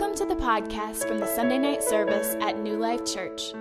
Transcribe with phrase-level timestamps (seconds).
[0.00, 3.52] Welcome to the podcast from the Sunday night service at New Life Church.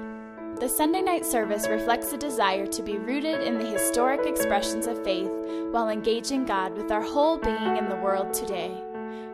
[0.62, 5.04] The Sunday night service reflects a desire to be rooted in the historic expressions of
[5.04, 5.29] faith
[5.71, 8.71] while engaging God with our whole being in the world today.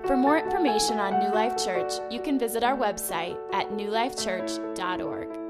[0.07, 5.44] For more information on New Life Church, you can visit our website at newlifechurch.org.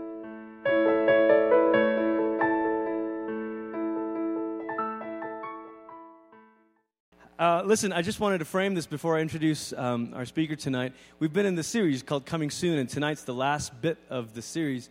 [7.65, 10.93] listen, I just wanted to frame this before I introduce um, our speaker tonight.
[11.17, 14.41] We've been in the series called Coming Soon, and tonight's the last bit of the
[14.43, 14.89] series.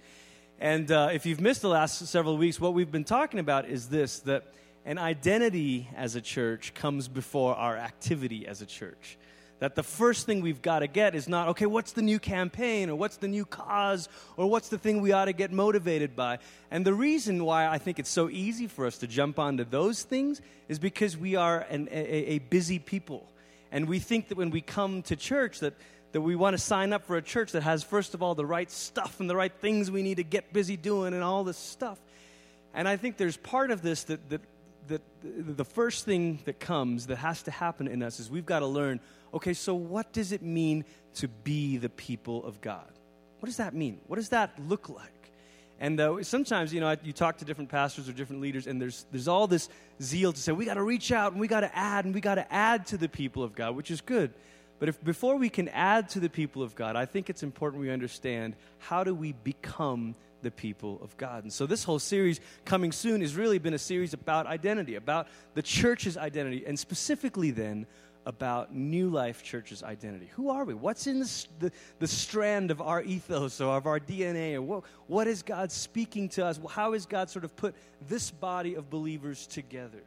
[0.59, 3.88] And uh, if you've missed the last several weeks, what we've been talking about is
[3.88, 4.52] this that
[4.84, 9.18] an identity as a church comes before our activity as a church.
[9.60, 12.90] That the first thing we've got to get is not, okay, what's the new campaign
[12.90, 16.38] or what's the new cause or what's the thing we ought to get motivated by?
[16.70, 20.02] And the reason why I think it's so easy for us to jump onto those
[20.02, 23.28] things is because we are an, a, a busy people.
[23.70, 25.74] And we think that when we come to church, that
[26.14, 28.46] that we want to sign up for a church that has, first of all, the
[28.46, 31.59] right stuff and the right things we need to get busy doing and all this
[31.59, 31.98] stuff.
[32.73, 34.40] And I think there's part of this that, that,
[34.88, 38.60] that the first thing that comes that has to happen in us is we've got
[38.60, 39.01] to learn
[39.32, 42.91] okay, so what does it mean to be the people of God?
[43.41, 44.01] What does that mean?
[44.07, 45.10] What does that look like?
[45.80, 49.07] And uh, sometimes, you know, you talk to different pastors or different leaders, and there's,
[49.10, 49.68] there's all this
[50.01, 52.21] zeal to say, we got to reach out and we got to add and we
[52.21, 54.32] got to add to the people of God, which is good.
[54.79, 57.82] But if, before we can add to the people of God, I think it's important
[57.82, 61.42] we understand how do we become the people of God.
[61.42, 65.26] And so, this whole series coming soon has really been a series about identity, about
[65.54, 67.86] the church's identity, and specifically then
[68.26, 70.31] about New Life Church's identity.
[70.34, 70.75] Who are we?
[70.75, 74.54] What's in the, the, the, strand of our ethos or of our DNA?
[74.54, 76.58] Or what, what is God speaking to us?
[76.70, 77.75] How has God sort of put
[78.08, 80.03] this body of believers together?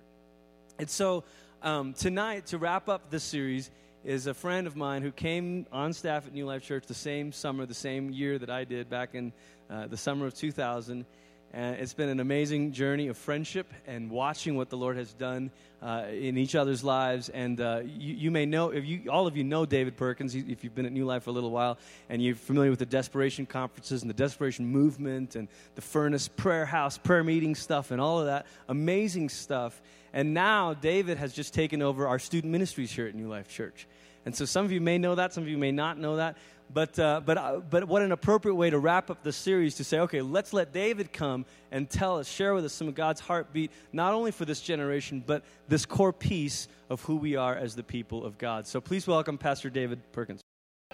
[0.79, 1.23] And so,
[1.61, 3.71] um, tonight, to wrap up this series,
[4.07, 7.33] is a friend of mine who came on staff at New Life Church the same
[7.33, 9.33] summer, the same year that I did back in
[9.69, 11.05] uh, the summer of 2000.
[11.53, 15.49] And it's been an amazing journey of friendship and watching what the Lord has done
[15.81, 17.29] uh, in each other's lives.
[17.29, 20.63] And uh, you, you, may know, if you, all of you know David Perkins, if
[20.63, 21.77] you've been at New Life for a little while,
[22.09, 26.65] and you're familiar with the Desperation conferences and the Desperation movement and the Furnace Prayer
[26.65, 28.45] House, prayer meeting stuff, and all of that.
[28.67, 29.81] Amazing stuff.
[30.13, 33.87] And now David has just taken over our student ministries here at New Life Church.
[34.25, 36.37] And so some of you may know that, some of you may not know that.
[36.73, 39.83] But, uh, but, uh, but what an appropriate way to wrap up the series to
[39.83, 43.21] say, okay, let's let David come and tell us, share with us some of God's
[43.21, 47.75] heartbeat, not only for this generation, but this core piece of who we are as
[47.75, 48.67] the people of God.
[48.67, 50.41] So please welcome Pastor David Perkins.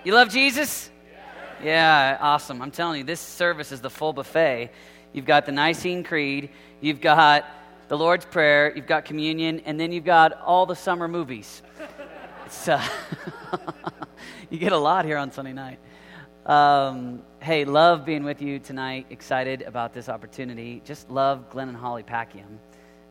[0.04, 0.92] You love Jesus?
[1.64, 2.62] Yeah, awesome.
[2.62, 4.70] I'm telling you, this service is the full buffet.
[5.14, 6.50] You've got the Nicene Creed,
[6.82, 7.46] you've got
[7.88, 11.62] the Lord's Prayer, you've got communion, and then you've got all the summer movies.
[12.46, 12.84] It's, uh,
[14.50, 15.80] you get a lot here on Sunday night.
[16.46, 19.08] Um, hey, love being with you tonight.
[19.10, 20.82] Excited about this opportunity.
[20.84, 22.58] Just love Glenn and Holly Packiam.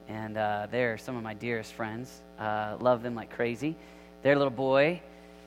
[0.08, 2.22] And uh, they're some of my dearest friends.
[2.38, 3.76] Uh, love them like crazy.
[4.22, 5.00] Their little boy,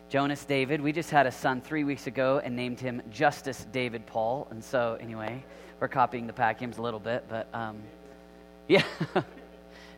[0.10, 4.06] Jonas David, we just had a son three weeks ago and named him Justice David
[4.06, 4.48] Paul.
[4.50, 5.44] And so, anyway,
[5.80, 7.78] we're copying the Packiams a little bit, but um,
[8.68, 8.84] yeah.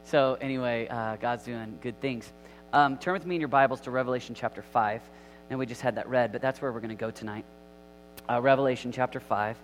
[0.04, 2.32] so, anyway, uh, God's doing good things.
[2.74, 5.02] Um, turn with me in your Bibles to Revelation chapter 5.
[5.50, 7.46] And we just had that read, but that's where we're going to go tonight.
[8.30, 9.58] Uh, Revelation chapter 5.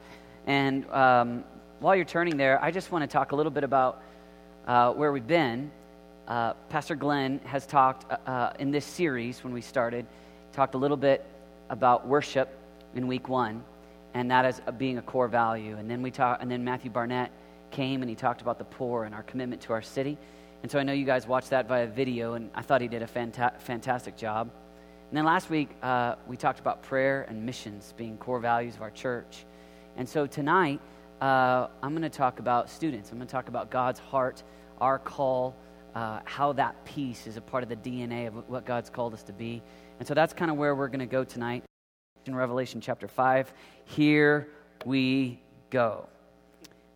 [0.46, 1.44] And um,
[1.80, 4.02] while you're turning there, I just want to talk a little bit about
[4.68, 5.72] uh, where we've been.
[6.28, 10.06] Uh, Pastor Glenn has talked uh, uh, in this series when we started,
[10.54, 11.26] talked a little bit
[11.70, 12.58] about worship
[12.96, 13.64] in week one,
[14.14, 15.76] and that as being a core value.
[15.78, 17.32] And then we talk, and then Matthew Barnett
[17.72, 20.18] came and he talked about the poor and our commitment to our city.
[20.62, 23.02] And so I know you guys watched that via video, and I thought he did
[23.02, 24.50] a fanta- fantastic job.
[25.14, 28.82] And then last week, uh, we talked about prayer and missions being core values of
[28.82, 29.46] our church.
[29.96, 30.82] And so tonight,
[31.22, 33.12] uh, I'm going to talk about students.
[33.12, 34.42] I'm going to talk about God's heart,
[34.82, 35.56] our call,
[35.94, 39.22] uh, how that piece is a part of the DNA of what God's called us
[39.26, 39.62] to be.
[40.00, 41.64] And so that's kind of where we're going to go tonight
[42.26, 43.54] in Revelation chapter 5.
[43.86, 44.48] Here
[44.84, 45.40] we
[45.70, 46.08] go.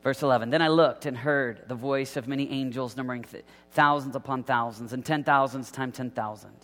[0.01, 4.15] Verse 11 Then I looked and heard the voice of many angels, numbering th- thousands
[4.15, 6.55] upon thousands, and ten thousands times ten thousand.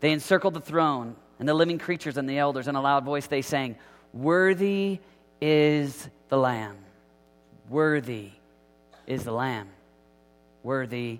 [0.00, 2.68] They encircled the throne and the living creatures and the elders.
[2.68, 3.76] In a loud voice, they sang,
[4.12, 5.00] Worthy
[5.40, 6.76] is the Lamb.
[7.68, 8.30] Worthy
[9.06, 9.68] is the Lamb.
[10.62, 11.18] Worthy,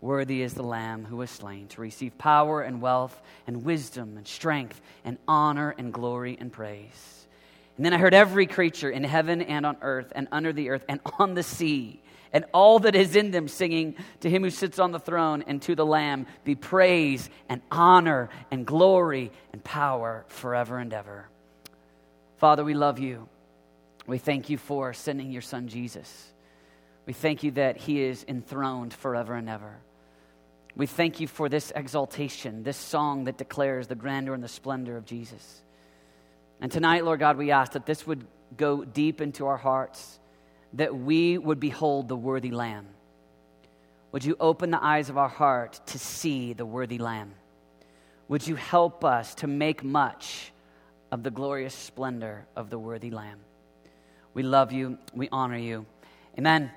[0.00, 4.26] worthy is the Lamb who was slain to receive power and wealth and wisdom and
[4.26, 7.26] strength and honor and glory and praise.
[7.76, 10.84] And then I heard every creature in heaven and on earth and under the earth
[10.88, 12.00] and on the sea
[12.34, 15.62] and all that is in them, singing, To him who sits on the throne and
[15.62, 21.28] to the Lamb be praise and honor and glory and power forever and ever.
[22.38, 23.28] Father, we love you.
[24.06, 26.32] We thank you for sending your son Jesus.
[27.06, 29.78] We thank you that he is enthroned forever and ever.
[30.76, 34.96] We thank you for this exaltation, this song that declares the grandeur and the splendor
[34.96, 35.62] of Jesus.
[36.60, 38.26] And tonight, Lord God, we ask that this would
[38.56, 40.18] go deep into our hearts,
[40.74, 42.86] that we would behold the worthy Lamb.
[44.12, 47.34] Would you open the eyes of our heart to see the worthy Lamb?
[48.28, 50.52] Would you help us to make much
[51.10, 53.40] of the glorious splendor of the worthy Lamb?
[54.34, 54.98] We love you.
[55.12, 55.86] We honor you.
[56.38, 56.70] Amen.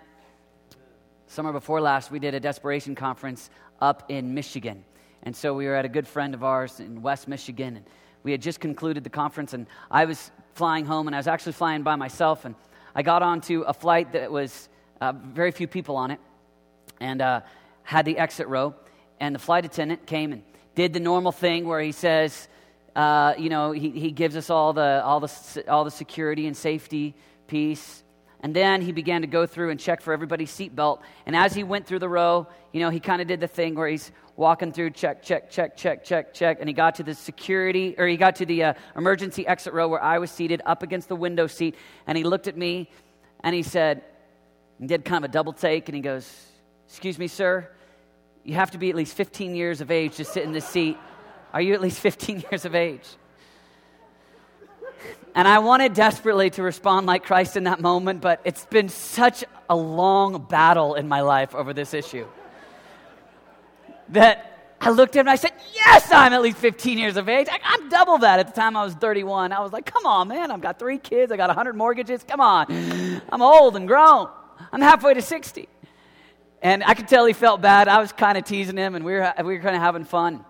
[1.25, 3.50] Summer before last, we did a desperation conference
[3.81, 4.83] up in Michigan.
[5.23, 7.77] And so we were at a good friend of ours in West Michigan.
[7.77, 7.85] And
[8.23, 11.53] we had just concluded the conference, and I was flying home, and I was actually
[11.53, 12.45] flying by myself.
[12.45, 12.55] And
[12.97, 16.19] I got onto a flight that was uh, very few people on it
[16.99, 17.41] and uh,
[17.83, 18.73] had the exit row.
[19.19, 20.41] And the flight attendant came and
[20.73, 22.47] did the normal thing where he says,
[22.95, 26.57] uh, you know, he, he gives us all the, all, the, all the security and
[26.57, 27.13] safety
[27.45, 28.03] piece.
[28.42, 31.01] And then he began to go through and check for everybody's seatbelt.
[31.25, 33.75] And as he went through the row, you know, he kind of did the thing
[33.75, 36.57] where he's walking through, check, check, check, check, check, check.
[36.60, 39.88] And he got to the security, or he got to the uh, emergency exit row
[39.88, 41.75] where I was seated up against the window seat.
[42.06, 42.92] And he looked at me
[43.44, 44.04] and he said,
[44.80, 45.89] he did kind of a double take.
[45.89, 46.30] And he goes,
[46.88, 47.69] Excuse me, sir,
[48.45, 50.98] you have to be at least 15 years of age to sit in this seat.
[51.54, 53.04] Are you at least 15 years of age?
[55.35, 59.44] And I wanted desperately to respond like Christ in that moment, but it's been such
[59.69, 62.25] a long battle in my life over this issue
[64.09, 67.29] that I looked at him and I said, Yes, I'm at least 15 years of
[67.29, 67.47] age.
[67.51, 68.39] I, am double that.
[68.39, 69.51] At the time I was 31.
[69.51, 70.51] I was like, Come on, man.
[70.51, 71.31] I've got three kids.
[71.31, 72.23] I got 100 mortgages.
[72.23, 73.21] Come on.
[73.29, 74.29] I'm old and grown.
[74.71, 75.67] I'm halfway to 60.
[76.61, 77.88] And I could tell he felt bad.
[77.88, 80.43] I was kind of teasing him, and we were, we were kind of having fun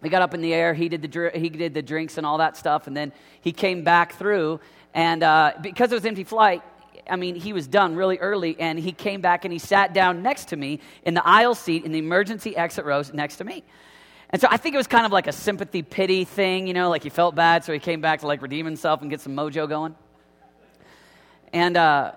[0.00, 0.74] we got up in the air.
[0.74, 2.86] He did the, he did the drinks and all that stuff.
[2.86, 4.60] And then he came back through.
[4.94, 6.62] And uh, because it was empty flight,
[7.10, 8.56] I mean, he was done really early.
[8.58, 11.84] And he came back and he sat down next to me in the aisle seat
[11.84, 13.64] in the emergency exit rows next to me.
[14.30, 16.90] And so I think it was kind of like a sympathy pity thing, you know,
[16.90, 17.64] like he felt bad.
[17.64, 19.96] So he came back to like redeem himself and get some mojo going.
[21.52, 22.12] And uh,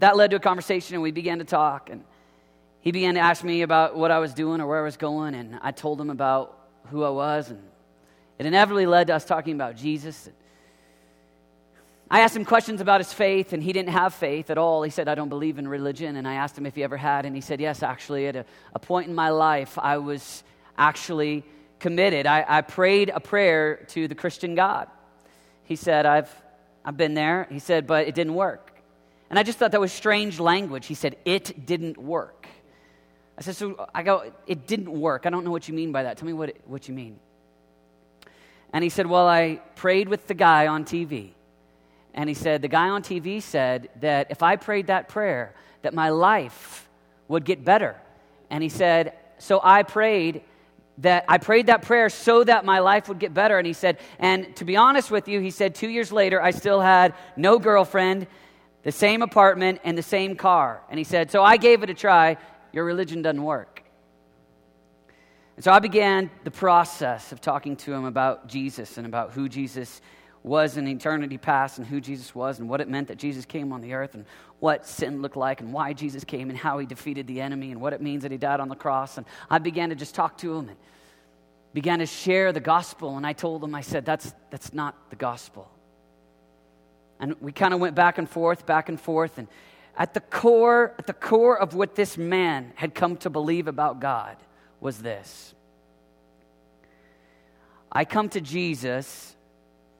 [0.00, 1.88] that led to a conversation and we began to talk.
[1.88, 2.04] And
[2.80, 5.34] he began to ask me about what I was doing or where I was going.
[5.34, 6.59] And I told him about
[6.90, 7.62] who I was, and
[8.38, 10.28] it inevitably led to us talking about Jesus.
[12.10, 14.82] I asked him questions about his faith, and he didn't have faith at all.
[14.82, 16.16] He said, I don't believe in religion.
[16.16, 18.44] And I asked him if he ever had, and he said, Yes, actually, at a,
[18.74, 20.42] a point in my life, I was
[20.76, 21.44] actually
[21.78, 22.26] committed.
[22.26, 24.88] I, I prayed a prayer to the Christian God.
[25.64, 26.30] He said, I've,
[26.84, 27.46] I've been there.
[27.50, 28.70] He said, but it didn't work.
[29.30, 30.86] And I just thought that was strange language.
[30.86, 32.39] He said, It didn't work.
[33.40, 35.24] I said, So I go, it didn't work.
[35.24, 36.18] I don't know what you mean by that.
[36.18, 37.18] Tell me what, what you mean.
[38.72, 41.30] And he said, Well, I prayed with the guy on TV.
[42.12, 45.94] And he said, The guy on TV said that if I prayed that prayer, that
[45.94, 46.88] my life
[47.28, 47.96] would get better.
[48.50, 50.42] And he said, So I prayed
[50.98, 53.56] that I prayed that prayer so that my life would get better.
[53.56, 56.50] And he said, and to be honest with you, he said, two years later, I
[56.50, 58.26] still had no girlfriend,
[58.82, 60.82] the same apartment, and the same car.
[60.90, 62.36] And he said, so I gave it a try.
[62.72, 63.82] Your religion doesn't work.
[65.56, 69.48] And so I began the process of talking to him about Jesus and about who
[69.48, 70.00] Jesus
[70.42, 73.72] was in eternity past and who Jesus was and what it meant that Jesus came
[73.72, 74.24] on the earth and
[74.58, 77.80] what sin looked like and why Jesus came and how he defeated the enemy and
[77.80, 79.18] what it means that he died on the cross.
[79.18, 80.78] And I began to just talk to him and
[81.74, 83.16] began to share the gospel.
[83.16, 85.70] And I told him, I said, that's, that's not the gospel.
[87.18, 89.36] And we kind of went back and forth, back and forth.
[89.36, 89.46] And
[90.00, 94.00] at the core, at the core of what this man had come to believe about
[94.00, 94.34] God
[94.80, 95.54] was this.
[97.92, 99.36] I come to Jesus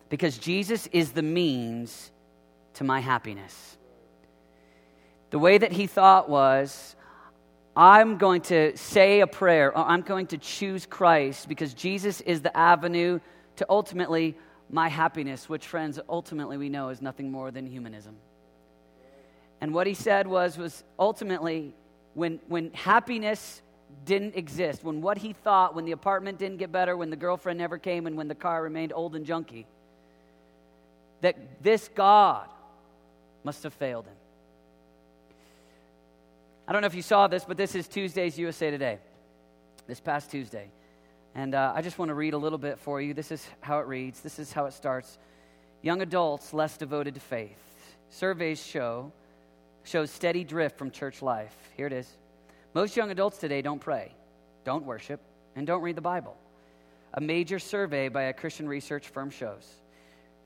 [0.09, 2.11] because Jesus is the means
[2.75, 3.77] to my happiness.
[5.29, 6.97] The way that he thought was,
[7.77, 12.41] I'm going to say a prayer, or I'm going to choose Christ because Jesus is
[12.41, 13.21] the avenue
[13.57, 14.35] to ultimately
[14.71, 18.17] my happiness, which, friends, ultimately we know is nothing more than humanism.
[19.61, 21.75] And what he said was, was ultimately,
[22.15, 23.61] when, when happiness
[24.05, 27.59] didn't exist, when what he thought, when the apartment didn't get better, when the girlfriend
[27.59, 29.67] never came, and when the car remained old and junky,
[31.21, 32.49] that this God
[33.45, 34.15] must have failed him.
[36.67, 38.99] I don't know if you saw this, but this is Tuesday's USA Today,
[39.87, 40.71] this past Tuesday.
[41.35, 43.13] And uh, I just want to read a little bit for you.
[43.13, 44.21] This is how it reads.
[44.21, 45.19] This is how it starts.
[45.83, 47.59] Young adults less devoted to faith.
[48.11, 49.13] Surveys show
[49.85, 51.55] shows steady drift from church life.
[51.77, 52.09] Here it is.
[52.75, 54.13] Most young adults today don't pray,
[54.65, 55.21] don't worship,
[55.57, 56.37] and don't read the Bible.
[57.15, 59.67] A major survey by a Christian research firm shows.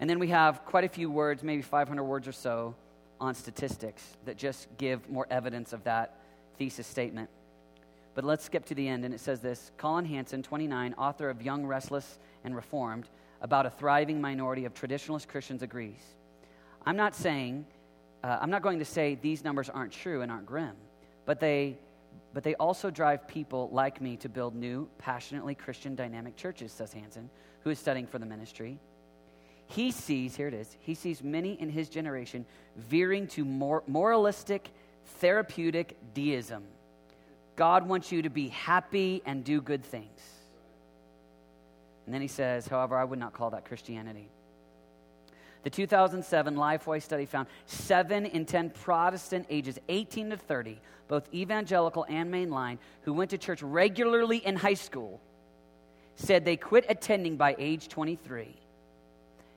[0.00, 2.74] And then we have quite a few words, maybe 500 words or so,
[3.20, 6.18] on statistics that just give more evidence of that
[6.58, 7.28] thesis statement.
[8.14, 11.42] But let's skip to the end, and it says this Collin Hansen, 29, author of
[11.42, 13.08] Young, Restless, and Reformed,
[13.42, 16.02] about a thriving minority of traditionalist Christians, agrees.
[16.86, 17.66] I'm not saying,
[18.24, 20.74] uh, I'm not going to say these numbers aren't true and aren't grim,
[21.26, 21.76] but they
[22.32, 26.92] but they also drive people like me to build new, passionately Christian dynamic churches, says
[26.92, 27.30] Hansen,
[27.62, 28.80] who is studying for the ministry.
[29.68, 32.44] He sees, here it is, he sees many in his generation
[32.76, 34.68] veering to more moralistic,
[35.20, 36.64] therapeutic deism.
[37.54, 40.20] God wants you to be happy and do good things.
[42.06, 44.28] And then he says, however, I would not call that Christianity.
[45.64, 50.78] The 2007 Lifeway study found 7 in 10 Protestant ages 18 to 30,
[51.08, 55.20] both evangelical and mainline, who went to church regularly in high school,
[56.16, 58.54] said they quit attending by age 23.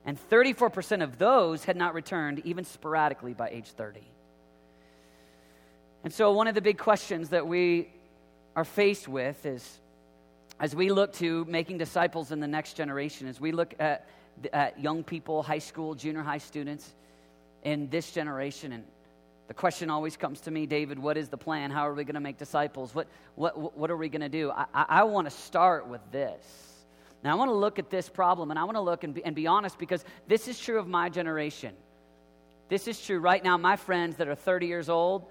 [0.06, 4.00] And 34% of those had not returned even sporadically by age 30.
[6.04, 7.90] And so, one of the big questions that we
[8.56, 9.78] are faced with is
[10.58, 14.06] as we look to making disciples in the next generation, as we look at
[14.52, 16.94] at uh, young people, high school, junior high students
[17.62, 18.72] in this generation.
[18.72, 18.84] And
[19.48, 21.70] the question always comes to me, David, what is the plan?
[21.70, 22.94] How are we going to make disciples?
[22.94, 24.50] What, what, what are we going to do?
[24.50, 26.44] I, I, I want to start with this.
[27.24, 29.24] Now, I want to look at this problem and I want to look and be,
[29.24, 31.74] and be honest because this is true of my generation.
[32.68, 33.56] This is true right now.
[33.56, 35.24] My friends that are 30 years old,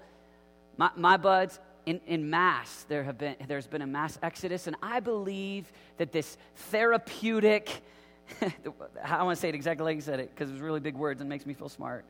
[0.76, 4.76] my, my buds, in, in mass, there have been, there's been a mass exodus, and
[4.82, 7.80] I believe that this therapeutic,
[9.04, 11.20] I want to say it exactly like he said it because it's really big words
[11.20, 12.04] and makes me feel smart.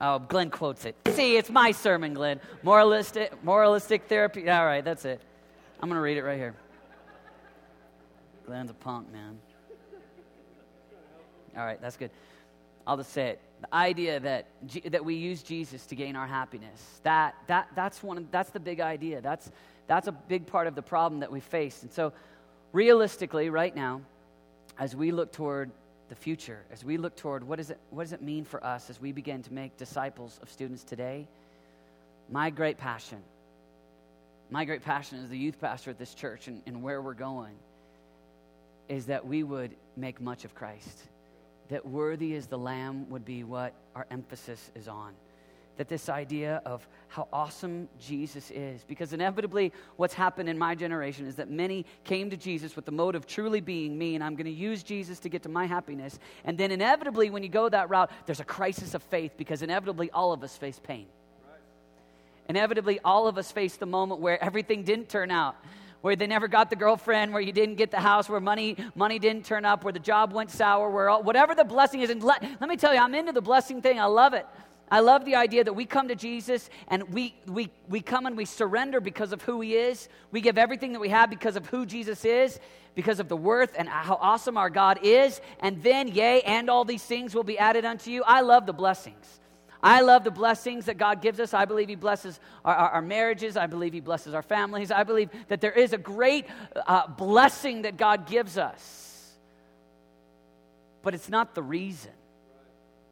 [0.00, 0.96] Oh, Glenn quotes it.
[1.08, 2.40] See, it's my sermon, Glenn.
[2.62, 4.48] Moralistic, moralistic therapy.
[4.48, 5.20] All right, that's it.
[5.78, 6.54] I'm going to read it right here.
[8.46, 9.38] Glenn's a punk, man.
[11.56, 12.10] All right, that's good.
[12.86, 13.40] I'll just say it.
[13.60, 18.02] The idea that, G- that we use Jesus to gain our happiness, that, that, that's,
[18.02, 19.20] one of, that's the big idea.
[19.20, 19.50] That's,
[19.86, 21.82] that's a big part of the problem that we face.
[21.82, 22.12] And so,
[22.72, 24.00] realistically, right now,
[24.80, 25.70] as we look toward
[26.08, 28.88] the future, as we look toward what, is it, what does it mean for us
[28.88, 31.28] as we begin to make disciples of students today,
[32.30, 33.18] my great passion,
[34.50, 37.54] my great passion as the youth pastor at this church and, and where we're going,
[38.88, 40.98] is that we would make much of Christ.
[41.68, 45.12] That worthy as the Lamb would be what our emphasis is on
[45.76, 48.84] that this idea of how awesome Jesus is.
[48.84, 52.92] Because inevitably, what's happened in my generation is that many came to Jesus with the
[52.92, 55.66] mode of truly being me, and I'm going to use Jesus to get to my
[55.66, 56.18] happiness.
[56.44, 60.10] And then, inevitably, when you go that route, there's a crisis of faith because inevitably,
[60.10, 61.06] all of us face pain.
[62.48, 65.56] Inevitably, all of us face the moment where everything didn't turn out
[66.00, 69.18] where they never got the girlfriend, where you didn't get the house, where money money
[69.18, 72.10] didn't turn up, where the job went sour, where all, whatever the blessing is.
[72.10, 74.00] And let, let me tell you, I'm into the blessing thing.
[74.00, 74.46] I love it.
[74.90, 78.36] I love the idea that we come to Jesus and we, we, we come and
[78.36, 80.08] we surrender because of who He is.
[80.32, 82.58] We give everything that we have because of who Jesus is,
[82.96, 85.40] because of the worth and how awesome our God is.
[85.60, 88.24] And then, yea, and all these things will be added unto you.
[88.24, 89.38] I love the blessings.
[89.82, 91.54] I love the blessings that God gives us.
[91.54, 93.56] I believe He blesses our, our, our marriages.
[93.56, 94.90] I believe He blesses our families.
[94.90, 96.46] I believe that there is a great
[96.86, 99.36] uh, blessing that God gives us.
[101.02, 102.12] But it's not the reason.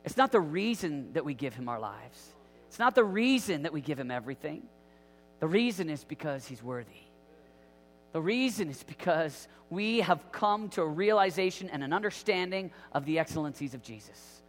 [0.08, 2.18] It's not the reason that we give him our lives.
[2.68, 4.62] It's not the reason that we give him everything.
[5.38, 7.02] The reason is because he's worthy.
[8.14, 13.18] The reason is because we have come to a realization and an understanding of the
[13.18, 14.40] excellencies of Jesus.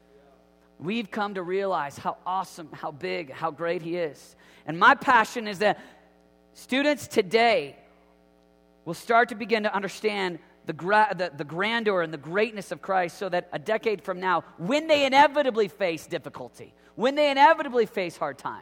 [0.80, 4.38] We've come to realize how awesome, how big, how great he is.
[4.66, 5.78] And my passion is that
[6.54, 7.76] students today
[8.86, 10.40] will start to begin to understand
[10.70, 14.20] the, gra- the, the grandeur and the greatness of Christ so that a decade from
[14.20, 18.62] now, when they inevitably face difficulty, when they inevitably face hard time,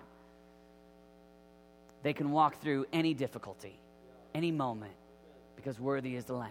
[2.04, 3.78] they can walk through any difficulty,
[4.34, 4.94] any moment,
[5.58, 6.50] because worthy is the Lamb.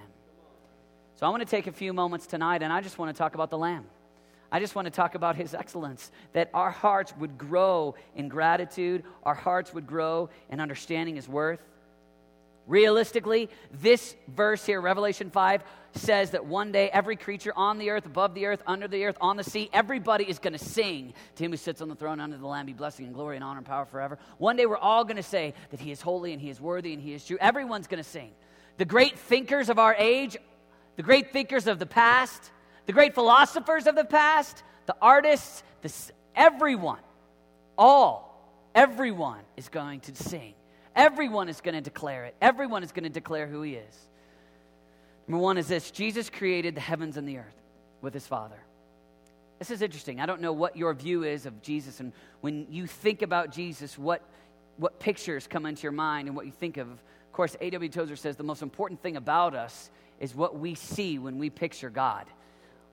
[1.14, 3.34] So I want to take a few moments tonight and I just want to talk
[3.34, 3.86] about the Lamb.
[4.52, 9.04] I just want to talk about his excellence, that our hearts would grow in gratitude,
[9.22, 11.60] our hearts would grow in understanding his worth.
[12.66, 15.62] Realistically, this verse here, Revelation 5,
[15.94, 19.16] says that one day every creature on the earth, above the earth, under the earth,
[19.20, 22.20] on the sea, everybody is going to sing to him who sits on the throne
[22.20, 24.18] under the Lamb, be blessing and glory and honor and power forever.
[24.38, 26.92] One day we're all going to say that he is holy and he is worthy
[26.92, 27.38] and he is true.
[27.40, 28.32] Everyone's going to sing.
[28.78, 30.36] The great thinkers of our age,
[30.96, 32.50] the great thinkers of the past,
[32.86, 35.92] the great philosophers of the past, the artists, the,
[36.34, 36.98] everyone
[37.78, 40.54] all, everyone is going to sing.
[40.96, 42.34] Everyone is going to declare it.
[42.40, 43.94] Everyone is going to declare who he is.
[45.28, 47.62] Number one is this Jesus created the heavens and the earth
[48.00, 48.58] with his Father.
[49.58, 50.20] This is interesting.
[50.20, 53.98] I don't know what your view is of Jesus, and when you think about Jesus,
[53.98, 54.22] what,
[54.76, 56.88] what pictures come into your mind and what you think of.
[56.90, 57.90] Of course, A.W.
[57.90, 61.90] Tozer says the most important thing about us is what we see when we picture
[61.90, 62.26] God,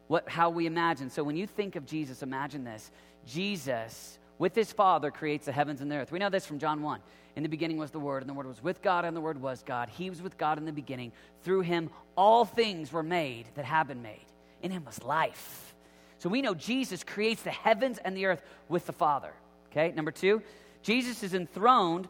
[0.07, 1.09] what, how we imagine.
[1.09, 2.91] So when you think of Jesus, imagine this
[3.25, 6.11] Jesus, with his Father, creates the heavens and the earth.
[6.11, 7.01] We know this from John 1.
[7.35, 9.41] In the beginning was the Word, and the Word was with God, and the Word
[9.41, 9.89] was God.
[9.89, 11.11] He was with God in the beginning.
[11.43, 14.25] Through him, all things were made that have been made.
[14.61, 15.73] In him was life.
[16.19, 19.33] So we know Jesus creates the heavens and the earth with the Father.
[19.71, 20.41] Okay, number two,
[20.83, 22.07] Jesus is enthroned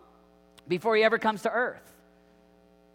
[0.68, 1.82] before he ever comes to earth.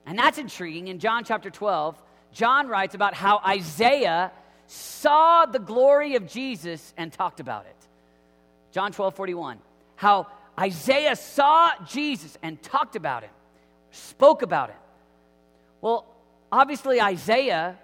[0.07, 0.89] And that's intriguing.
[0.89, 2.01] In John chapter 12,
[2.33, 4.31] John writes about how Isaiah
[4.67, 7.77] saw the glory of Jesus and talked about it.
[8.71, 9.59] John 12, 41.
[9.97, 10.29] How
[10.59, 13.31] Isaiah saw Jesus and talked about him,
[13.91, 14.79] spoke about him.
[15.81, 16.07] Well,
[16.51, 17.79] obviously, Isaiah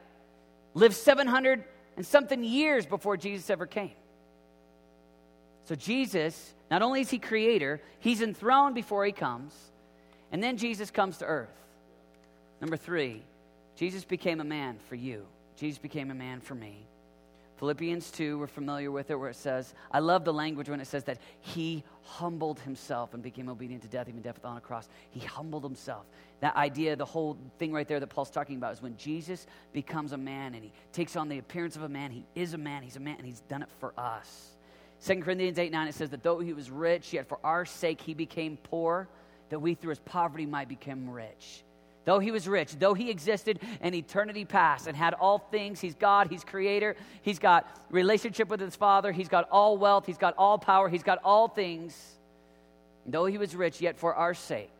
[0.75, 1.65] lived 700
[1.97, 3.93] and something years before Jesus ever came.
[5.67, 9.55] So, Jesus, not only is he creator, he's enthroned before he comes,
[10.33, 11.55] and then Jesus comes to earth.
[12.61, 13.23] Number three,
[13.77, 15.27] Jesus became a man for you.
[15.57, 16.87] Jesus became a man for me.
[17.57, 20.87] Philippians 2, we're familiar with it, where it says, I love the language when it
[20.87, 24.89] says that he humbled himself and became obedient to death, even death on a cross.
[25.11, 26.05] He humbled himself.
[26.41, 30.13] That idea, the whole thing right there that Paul's talking about is when Jesus becomes
[30.13, 32.83] a man and he takes on the appearance of a man, he is a man,
[32.83, 34.51] he's a man, and he's done it for us.
[35.07, 38.01] 2 Corinthians 8 9, it says that though he was rich, yet for our sake
[38.01, 39.09] he became poor,
[39.51, 41.63] that we through his poverty might become rich.
[42.05, 45.95] Though he was rich, though he existed in eternity past and had all things, he's
[45.95, 50.35] God, he's creator, he's got relationship with his father, he's got all wealth, he's got
[50.37, 51.97] all power, he's got all things.
[53.07, 54.71] Though he was rich, yet for our sake,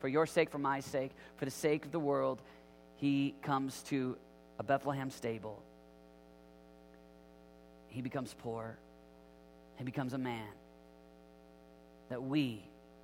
[0.00, 2.42] for your sake, for my sake, for the sake of the world,
[2.96, 4.16] he comes to
[4.58, 5.62] a Bethlehem stable.
[7.88, 8.76] He becomes poor.
[9.76, 10.48] He becomes a man
[12.08, 12.62] that we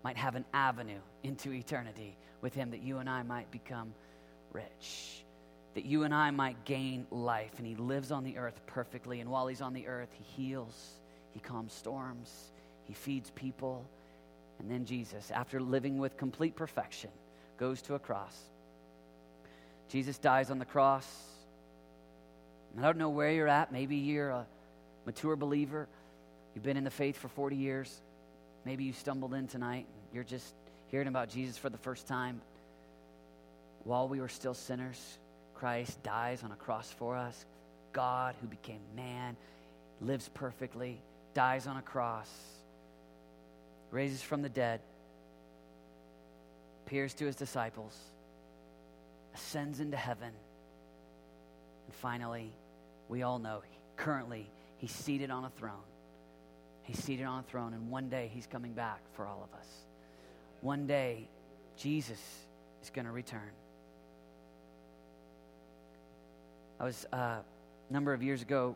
[0.09, 3.93] might have an avenue into eternity with him, that you and I might become
[4.53, 5.23] rich,
[5.75, 7.51] that you and I might gain life.
[7.59, 9.21] And he lives on the earth perfectly.
[9.21, 10.75] And while he's on the earth, he heals,
[11.33, 12.53] he calms storms,
[12.85, 13.85] he feeds people.
[14.59, 17.11] And then Jesus, after living with complete perfection,
[17.59, 18.35] goes to a cross.
[19.91, 21.07] Jesus dies on the cross.
[22.79, 23.73] I don't know where you're at.
[23.73, 24.47] Maybe you're a
[25.05, 25.87] mature believer.
[26.55, 28.01] You've been in the faith for 40 years.
[28.65, 29.87] Maybe you stumbled in tonight.
[30.13, 30.55] You're just
[30.89, 32.41] hearing about Jesus for the first time.
[33.85, 35.19] While we were still sinners,
[35.55, 37.45] Christ dies on a cross for us.
[37.93, 39.37] God, who became man,
[40.01, 41.01] lives perfectly,
[41.35, 42.29] dies on a cross,
[43.91, 44.81] raises from the dead,
[46.87, 47.97] appears to his disciples,
[49.35, 50.33] ascends into heaven,
[51.87, 52.53] and finally,
[53.09, 53.63] we all know
[53.97, 55.75] currently he's seated on a throne.
[56.83, 59.67] He's seated on a throne, and one day he's coming back for all of us.
[60.61, 61.29] One day,
[61.77, 62.19] Jesus
[62.83, 63.51] is going to return.
[66.81, 67.43] I was uh, a
[67.91, 68.75] number of years ago,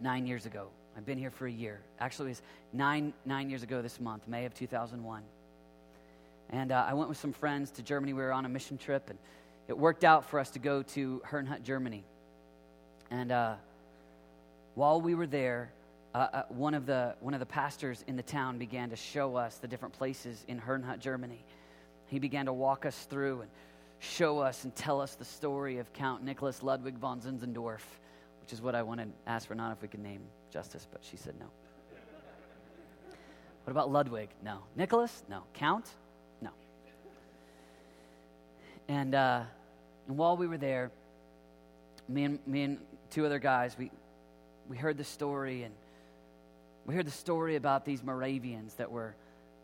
[0.00, 0.68] nine years ago.
[0.96, 1.80] I've been here for a year.
[2.00, 5.22] Actually, it was nine, nine years ago this month, May of 2001.
[6.50, 8.12] And uh, I went with some friends to Germany.
[8.12, 9.18] We were on a mission trip, and
[9.68, 12.04] it worked out for us to go to Herrnhut, Germany.
[13.10, 13.54] And uh,
[14.74, 15.70] while we were there,
[16.14, 19.36] uh, uh, one, of the, one of the pastors in the town began to show
[19.36, 21.44] us the different places in Herrnhut, Germany.
[22.06, 23.50] He began to walk us through and
[23.98, 27.80] show us and tell us the story of Count Nicholas Ludwig von Zinzendorf,
[28.40, 30.20] which is what I wanted to ask Renata if we could name
[30.50, 31.46] Justice, but she said no.
[33.64, 34.28] What about Ludwig?
[34.44, 34.58] No.
[34.76, 35.22] Nicholas?
[35.30, 35.44] No.
[35.54, 35.88] Count?
[36.42, 36.50] No.
[38.88, 39.44] And, uh,
[40.08, 40.90] and while we were there,
[42.08, 43.90] me and, me and two other guys, we,
[44.68, 45.72] we heard the story and
[46.86, 49.14] we heard the story about these Moravians that were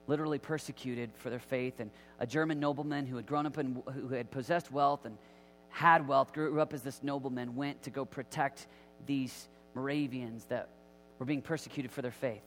[0.07, 4.09] literally persecuted for their faith, and a German nobleman who had grown up and who
[4.09, 5.17] had possessed wealth and
[5.69, 8.67] had wealth, grew up as this nobleman, went to go protect
[9.07, 10.69] these Moravians that
[11.19, 12.43] were being persecuted for their faith.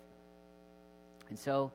[1.30, 1.72] And so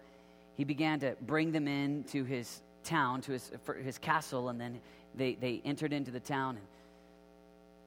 [0.57, 3.51] he began to bring them into his town, to his,
[3.83, 4.81] his castle, and then
[5.15, 6.57] they, they entered into the town.
[6.57, 6.67] And,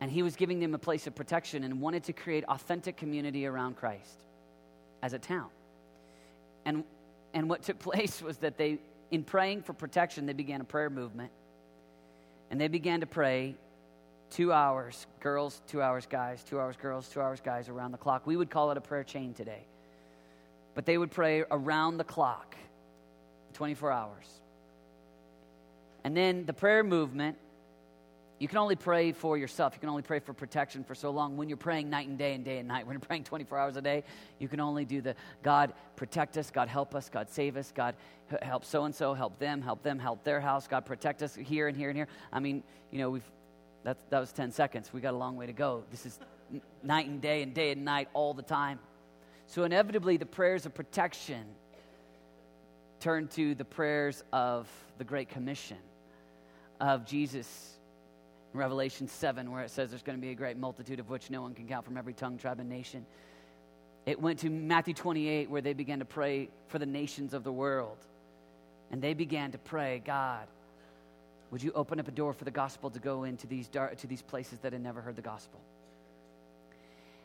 [0.02, 3.46] and he was giving them a place of protection and wanted to create authentic community
[3.46, 4.18] around Christ
[5.02, 5.48] as a town.
[6.66, 6.84] And,
[7.34, 8.80] and what took place was that they,
[9.12, 11.32] in praying for protection, they began a prayer movement.
[12.52, 13.56] And they began to pray
[14.30, 18.26] two hours, girls, two hours, guys, two hours, girls, two hours, guys, around the clock.
[18.28, 19.66] We would call it a prayer chain today.
[20.76, 22.56] but they would pray around the clock,
[23.54, 24.26] 24 hours.
[26.04, 27.38] And then the prayer movement,
[28.40, 29.74] you can only pray for yourself.
[29.74, 31.36] You can only pray for protection for so long.
[31.36, 33.76] When you're praying night and day and day and night, when you're praying 24 hours
[33.76, 34.04] a day,
[34.40, 37.96] you can only do the God protect us, God help us, God save us, God
[38.42, 41.68] help so and so, help them, help them, help their house, God protect us here
[41.68, 42.08] and here and here.
[42.32, 43.30] I mean, you know, we've
[43.84, 44.92] that, that was 10 seconds.
[44.92, 45.84] We got a long way to go.
[45.90, 46.20] This is
[46.84, 48.80] night and day and day and night all the time.
[49.48, 51.44] So, inevitably, the prayers of protection
[53.00, 55.78] turn to the prayers of the Great Commission
[56.80, 57.79] of Jesus
[58.54, 61.42] Revelation 7, where it says there's going to be a great multitude of which no
[61.42, 63.06] one can count from every tongue, tribe, and nation.
[64.06, 67.52] It went to Matthew 28, where they began to pray for the nations of the
[67.52, 67.98] world.
[68.92, 70.48] And they began to pray, God,
[71.52, 74.22] would you open up a door for the gospel to go into these, to these
[74.22, 75.60] places that had never heard the gospel?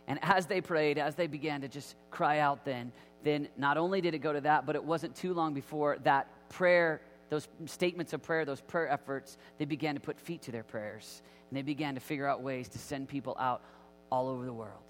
[0.06, 4.02] And as they prayed, as they began to just cry out, then, then not only
[4.02, 8.12] did it go to that, but it wasn't too long before that prayer, those statements
[8.12, 11.22] of prayer, those prayer efforts, they began to put feet to their prayers.
[11.50, 13.62] And they began to figure out ways to send people out
[14.10, 14.82] all over the world.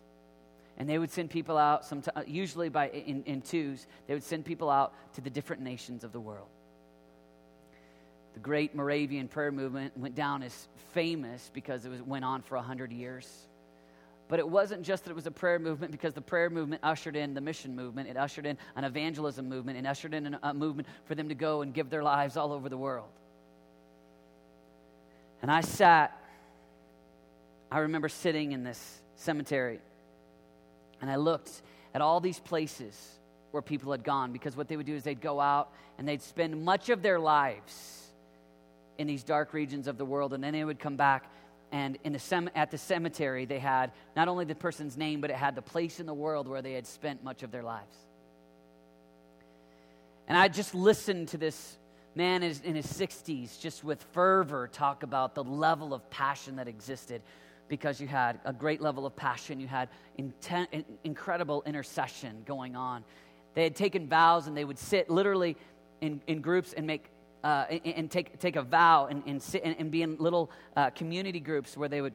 [0.77, 4.25] And they would send people out, sometimes, uh, usually by, in, in twos, they would
[4.25, 6.49] send people out to the different nations of the world.
[8.35, 12.57] The great Moravian prayer movement went down as famous because it was, went on for
[12.57, 13.47] 100 years.
[14.35, 17.15] But it wasn't just that it was a prayer movement because the prayer movement ushered
[17.15, 18.09] in the mission movement.
[18.09, 21.63] It ushered in an evangelism movement and ushered in a movement for them to go
[21.63, 23.11] and give their lives all over the world.
[25.41, 26.21] And I sat,
[27.71, 29.79] I remember sitting in this cemetery
[31.01, 31.63] and I looked
[31.95, 33.21] at all these places
[33.53, 36.23] where people had gone because what they would do is they'd go out and they'd
[36.23, 38.11] spend much of their lives
[38.99, 41.31] in these dark regions of the world and then they would come back
[41.73, 45.31] and in the sem- at the cemetery they had not only the person's name but
[45.31, 47.97] it had the place in the world where they had spent much of their lives.
[50.27, 51.79] And i just listened to this
[52.15, 57.23] man in his 60s just with fervor talk about the level of passion that existed.
[57.67, 59.59] Because you had a great level of passion.
[59.59, 59.89] You had
[61.03, 63.05] incredible intercession going on.
[63.55, 65.57] They had taken vows and they would sit literally
[66.03, 67.07] in, in groups and make
[67.45, 70.89] uh, and, take, take a vow and, and, sit, and, and be in little uh,
[70.91, 72.15] community groups where they would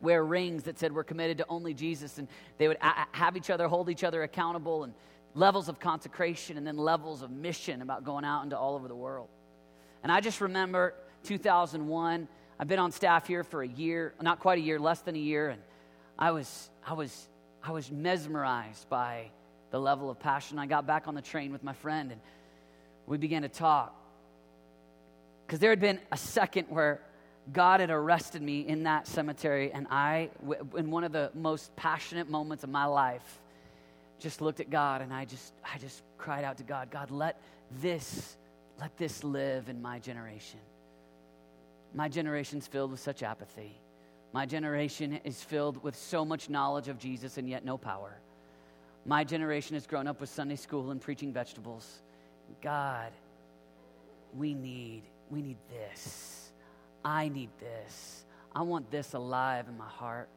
[0.00, 3.50] wear rings that said we're committed to only Jesus, and they would a- have each
[3.50, 4.94] other hold each other accountable, and
[5.34, 8.94] levels of consecration, and then levels of mission about going out into all over the
[8.94, 9.28] world.
[10.04, 10.94] And I just remember
[11.24, 12.28] 2001.
[12.58, 15.20] I've been on staff here for a year, not quite a year, less than a
[15.20, 15.60] year, and
[16.16, 17.28] I was, I was,
[17.64, 19.30] I was mesmerized by
[19.72, 20.58] the level of passion.
[20.60, 22.20] I got back on the train with my friend, and
[23.06, 23.98] we began to talk.
[25.52, 27.02] Because there had been a second where
[27.52, 30.30] God had arrested me in that cemetery, and I,
[30.78, 33.38] in one of the most passionate moments of my life,
[34.18, 37.38] just looked at God and I just, I just cried out to God, God, let
[37.82, 38.38] this,
[38.80, 40.58] let this live in my generation.
[41.94, 43.78] My generation's filled with such apathy.
[44.32, 48.16] My generation is filled with so much knowledge of Jesus and yet no power.
[49.04, 52.00] My generation has grown up with Sunday school and preaching vegetables.
[52.62, 53.12] God,
[54.34, 56.52] we need we need this.
[57.02, 58.24] I need this.
[58.54, 60.28] I want this alive in my heart.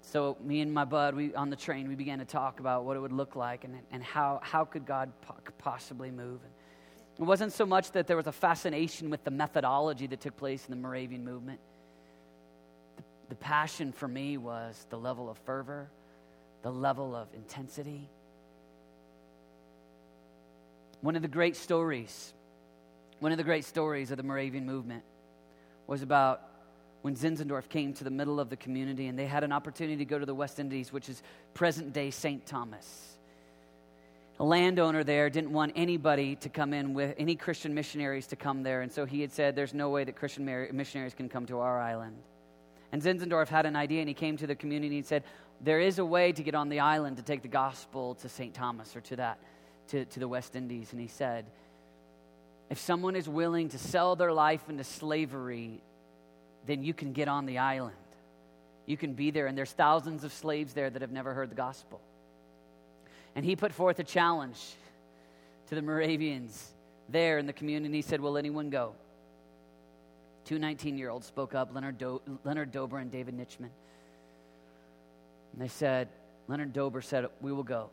[0.00, 2.96] So me and my bud, we on the train, we began to talk about what
[2.96, 6.40] it would look like and, and how, how could God po- possibly move.
[6.42, 6.52] And
[7.20, 10.66] it wasn't so much that there was a fascination with the methodology that took place
[10.66, 11.60] in the Moravian movement.
[12.96, 15.88] The, the passion for me was the level of fervor,
[16.62, 18.10] the level of intensity,
[21.02, 22.32] one of the great stories,
[23.18, 25.02] one of the great stories of the Moravian movement
[25.86, 26.40] was about
[27.02, 30.04] when Zinzendorf came to the middle of the community and they had an opportunity to
[30.04, 32.46] go to the West Indies, which is present day St.
[32.46, 33.16] Thomas.
[34.38, 38.62] A landowner there didn't want anybody to come in with any Christian missionaries to come
[38.62, 41.58] there, and so he had said, There's no way that Christian missionaries can come to
[41.58, 42.16] our island.
[42.92, 45.24] And Zinzendorf had an idea, and he came to the community and said,
[45.60, 48.54] There is a way to get on the island to take the gospel to St.
[48.54, 49.38] Thomas or to that
[49.88, 51.46] to, to the West Indies, and he said,
[52.70, 55.80] If someone is willing to sell their life into slavery,
[56.66, 57.96] then you can get on the island.
[58.86, 61.54] You can be there, and there's thousands of slaves there that have never heard the
[61.54, 62.00] gospel.
[63.34, 64.60] And he put forth a challenge
[65.68, 66.72] to the Moravians
[67.08, 67.94] there in the community.
[67.94, 68.94] He said, Will anyone go?
[70.44, 73.70] Two 19 year olds spoke up Leonard, Do- Leonard Dober and David Nitschmann.
[75.52, 76.08] And they said,
[76.48, 77.90] Leonard Dober said, We will go.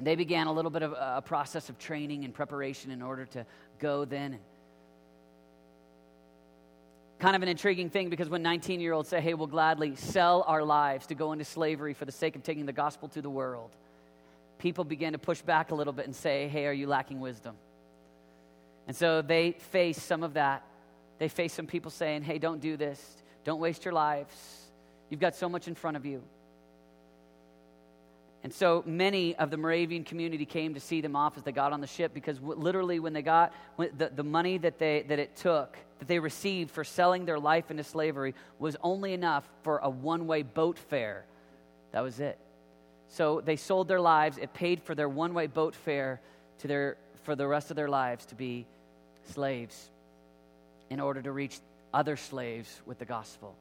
[0.00, 3.26] And they began a little bit of a process of training and preparation in order
[3.26, 3.44] to
[3.78, 4.38] go then.
[7.18, 10.42] kind of an intriguing thing because when 19 year olds say, hey, we'll gladly sell
[10.46, 13.28] our lives to go into slavery for the sake of taking the gospel to the
[13.28, 13.68] world,
[14.58, 17.54] people begin to push back a little bit and say, hey, are you lacking wisdom?
[18.86, 20.64] And so they face some of that.
[21.18, 23.22] They face some people saying, hey, don't do this.
[23.44, 24.32] Don't waste your lives.
[25.10, 26.22] You've got so much in front of you.
[28.42, 31.72] And so many of the Moravian community came to see them off as they got
[31.72, 35.04] on the ship because w- literally, when they got when the, the money that, they,
[35.08, 39.46] that it took, that they received for selling their life into slavery, was only enough
[39.62, 41.26] for a one way boat fare.
[41.92, 42.38] That was it.
[43.08, 44.38] So they sold their lives.
[44.38, 46.20] It paid for their one way boat fare
[46.60, 48.66] to their, for the rest of their lives to be
[49.34, 49.90] slaves
[50.88, 51.58] in order to reach
[51.92, 53.54] other slaves with the gospel.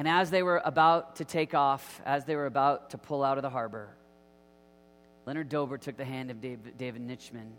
[0.00, 3.36] And as they were about to take off, as they were about to pull out
[3.36, 3.90] of the harbor,
[5.26, 7.50] Leonard Dober took the hand of David, David Nitschmann,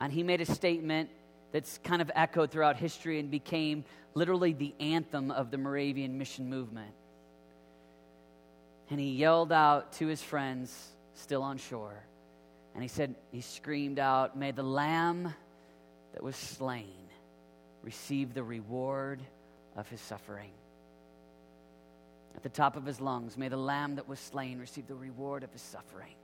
[0.00, 1.10] and he made a statement
[1.52, 6.48] that's kind of echoed throughout history and became literally the anthem of the Moravian mission
[6.48, 6.94] movement.
[8.88, 10.74] And he yelled out to his friends
[11.12, 12.02] still on shore,
[12.72, 15.34] and he said, he screamed out, May the lamb
[16.14, 17.10] that was slain
[17.82, 19.20] receive the reward
[19.76, 20.52] of his suffering
[22.36, 23.36] at the top of his lungs.
[23.36, 26.14] May the lamb that was slain receive the reward of his suffering.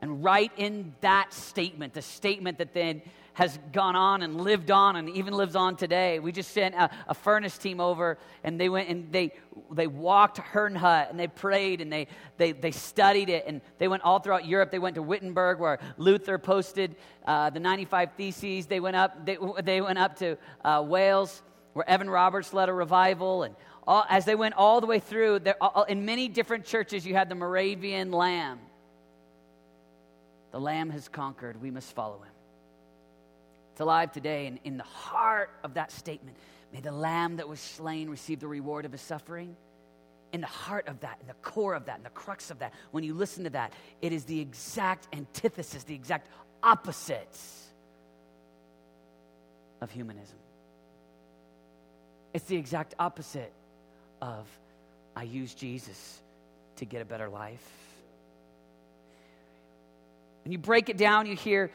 [0.00, 3.02] And right in that statement, the statement that then
[3.34, 6.18] has gone on and lived on and even lives on today.
[6.18, 9.32] We just sent a, a furnace team over and they went and they,
[9.70, 14.02] they walked Herrnhut and they prayed and they, they, they studied it and they went
[14.02, 14.70] all throughout Europe.
[14.70, 18.66] They went to Wittenberg where Luther posted uh, the 95 Theses.
[18.66, 22.72] They went up, they, they went up to uh, Wales where Evan Roberts led a
[22.72, 23.54] revival and
[23.86, 27.28] all, as they went all the way through, all, in many different churches, you had
[27.28, 28.60] the Moravian lamb.
[30.52, 31.60] The lamb has conquered.
[31.60, 32.32] We must follow him.
[33.72, 36.36] It's alive today, and in the heart of that statement,
[36.72, 39.56] may the lamb that was slain receive the reward of his suffering.
[40.32, 42.72] In the heart of that, in the core of that, in the crux of that,
[42.90, 46.28] when you listen to that, it is the exact antithesis, the exact
[46.62, 47.66] opposites
[49.80, 50.38] of humanism.
[52.32, 53.52] It's the exact opposite
[54.22, 54.46] of
[55.14, 56.22] I use Jesus
[56.76, 57.68] to get a better life.
[60.44, 61.70] When you break it down, you hear,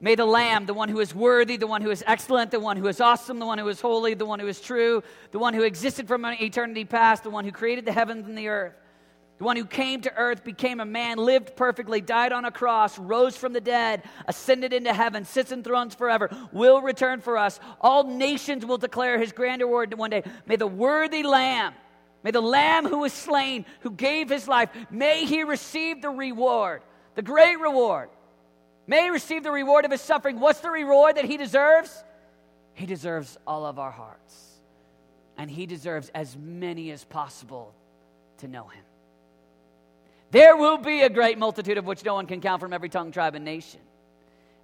[0.00, 2.76] May the Lamb, the one who is worthy, the one who is excellent, the one
[2.76, 5.54] who is awesome, the one who is holy, the one who is true, the one
[5.54, 8.74] who existed from an eternity past, the one who created the heavens and the earth,
[9.38, 12.98] the one who came to earth, became a man, lived perfectly, died on a cross,
[12.98, 17.60] rose from the dead, ascended into heaven, sits in thrones forever, will return for us.
[17.80, 20.24] All nations will declare his grandeur one day.
[20.46, 21.74] May the worthy Lamb
[22.22, 26.82] May the Lamb who was slain, who gave his life, may he receive the reward,
[27.14, 28.10] the great reward.
[28.86, 30.40] May he receive the reward of his suffering.
[30.40, 32.04] What's the reward that he deserves?
[32.74, 34.60] He deserves all of our hearts.
[35.36, 37.74] And he deserves as many as possible
[38.38, 38.84] to know him.
[40.30, 43.12] There will be a great multitude of which no one can count from every tongue,
[43.12, 43.80] tribe, and nation.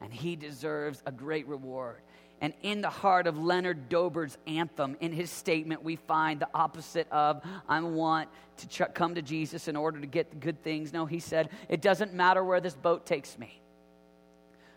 [0.01, 2.01] And he deserves a great reward.
[2.41, 7.11] And in the heart of Leonard Dober's anthem, in his statement, we find the opposite
[7.11, 10.93] of, I want to ch- come to Jesus in order to get the good things.
[10.93, 13.61] No, he said, it doesn't matter where this boat takes me,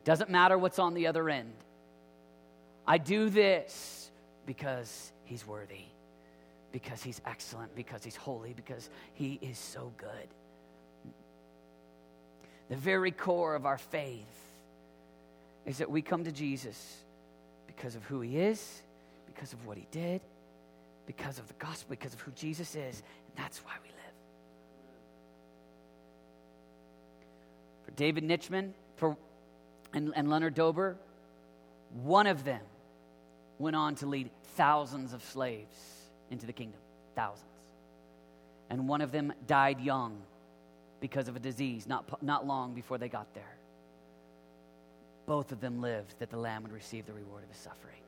[0.04, 1.54] doesn't matter what's on the other end.
[2.88, 4.10] I do this
[4.48, 5.86] because he's worthy,
[6.72, 10.28] because he's excellent, because he's holy, because he is so good.
[12.70, 14.26] The very core of our faith
[15.68, 16.98] is that we come to Jesus
[17.82, 18.84] because of who he is,
[19.26, 20.22] because of what he did,
[21.08, 23.02] because of the gospel, because of who Jesus is.
[23.02, 23.98] And that's why we live.
[27.84, 29.18] For David Nitschmann for,
[29.96, 30.96] and, and Leonard Dober,
[32.04, 32.62] one of them
[33.58, 35.76] went on to lead thousands of slaves
[36.30, 36.80] into the kingdom.
[37.16, 37.48] Thousands.
[38.70, 40.22] And one of them died young
[41.00, 43.58] because of a disease, not, not long before they got there
[45.32, 48.02] both of them lived that the Lamb would receive the reward of his suffering.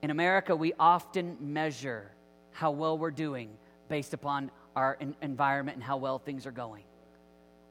[0.00, 2.10] In America, we often measure
[2.50, 3.50] how well we're doing
[3.90, 6.84] based upon our environment and how well things are going.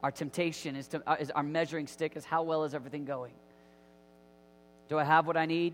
[0.03, 3.33] Our temptation is, to, uh, is our measuring stick is how well is everything going.
[4.87, 5.73] Do I have what I need?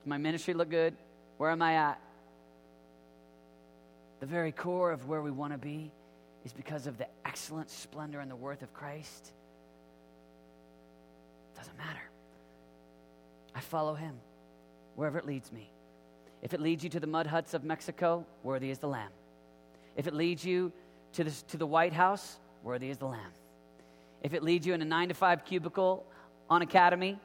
[0.00, 0.96] Does my ministry look good?
[1.36, 2.00] Where am I at?
[4.18, 5.92] The very core of where we want to be
[6.44, 9.30] is because of the excellent splendor and the worth of Christ
[11.56, 12.00] doesn't matter.
[13.54, 14.14] I follow him
[14.96, 15.70] wherever it leads me.
[16.42, 19.10] If it leads you to the mud huts of Mexico, worthy is the Lamb.
[19.96, 20.72] If it leads you
[21.14, 23.32] to the, to the White House, worthy is the Lamb.
[24.22, 26.04] If it leads you in a nine to five cubicle
[26.50, 27.18] on academy,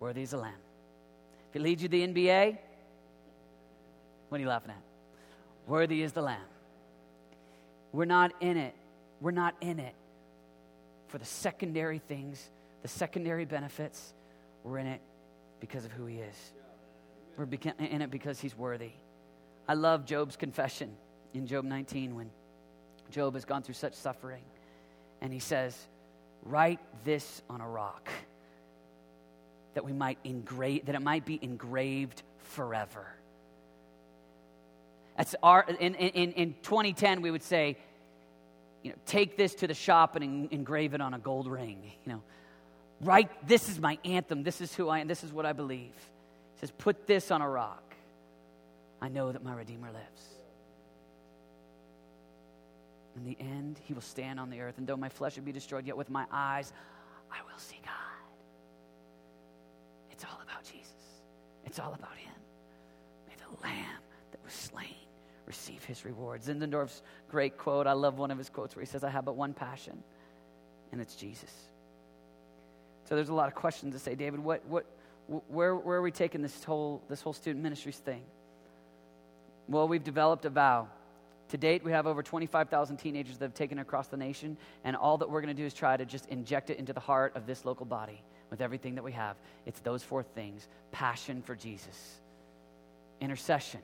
[0.00, 0.54] worthy is the Lamb.
[1.50, 2.58] If it leads you to the NBA,
[4.28, 4.82] what are you laughing at?
[5.66, 6.40] Worthy is the Lamb.
[7.92, 8.74] We're not in it.
[9.20, 9.94] We're not in it
[11.08, 12.50] for the secondary things,
[12.82, 14.14] the secondary benefits.
[14.62, 15.00] We're in it
[15.60, 16.52] because of who he is.
[17.36, 18.92] We're in it because he's worthy.
[19.68, 20.96] I love Job's confession
[21.34, 22.30] in Job 19 when
[23.10, 24.42] Job has gone through such suffering.
[25.20, 25.76] And he says,
[26.42, 28.08] Write this on a rock
[29.74, 33.06] that we might engrave that it might be engraved forever.
[35.16, 37.76] That's our in, in, in 2010 we would say,
[38.86, 41.90] you know, take this to the shop and engrave it on a gold ring.
[42.04, 42.22] You know,
[43.00, 45.90] write this is my anthem, this is who I am, this is what I believe.
[46.54, 47.96] He says, put this on a rock.
[49.02, 50.22] I know that my Redeemer lives.
[53.16, 55.50] In the end, he will stand on the earth, and though my flesh would be
[55.50, 56.72] destroyed, yet with my eyes
[57.32, 57.92] I will see God.
[60.12, 60.92] It's all about Jesus,
[61.64, 62.34] it's all about him.
[63.26, 65.05] May the Lamb that was slain
[65.46, 66.48] receive his rewards.
[66.48, 69.36] Zinzendorf's great quote, I love one of his quotes where he says, I have but
[69.36, 70.02] one passion,
[70.92, 71.50] and it's Jesus.
[73.08, 74.84] So there's a lot of questions to say, David, what, what,
[75.48, 78.22] where, where are we taking this whole, this whole student ministries thing?
[79.68, 80.88] Well, we've developed a vow.
[81.50, 85.18] To date, we have over 25,000 teenagers that have taken across the nation, and all
[85.18, 87.46] that we're going to do is try to just inject it into the heart of
[87.46, 89.36] this local body with everything that we have.
[89.64, 92.16] It's those four things passion for Jesus,
[93.20, 93.80] intercession,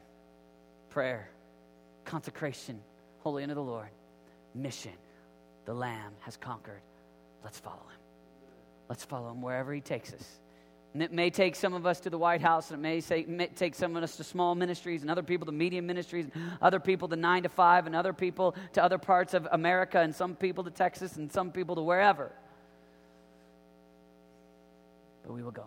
[0.90, 1.28] prayer,
[2.12, 2.78] consecration,
[3.20, 3.88] holy unto the Lord,
[4.54, 4.92] mission.
[5.64, 6.82] The Lamb has conquered.
[7.42, 8.00] Let's follow him.
[8.90, 10.22] Let's follow him wherever he takes us.
[10.92, 13.24] And it may take some of us to the White House, and it may, say,
[13.26, 16.42] may take some of us to small ministries, and other people to medium ministries, and
[16.60, 20.14] other people to nine to five, and other people to other parts of America, and
[20.14, 22.30] some people to Texas, and some people to wherever.
[25.22, 25.64] But we will go.